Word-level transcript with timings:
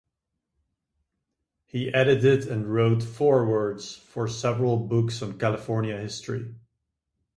He 1.67 1.93
edited 1.93 2.47
and 2.47 2.73
wrote 2.73 3.03
forewords 3.03 3.95
for 3.97 4.27
several 4.27 4.77
books 4.77 5.21
on 5.21 5.37
California 5.37 5.95
history. 5.95 6.55